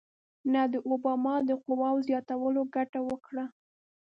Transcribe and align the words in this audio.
نه 0.53 0.61
د 0.73 0.75
اوباما 0.87 1.35
د 1.49 1.51
قواوو 1.63 2.05
زیاتولو 2.07 2.61
ګټه 2.75 2.99
وکړه. 3.09 3.45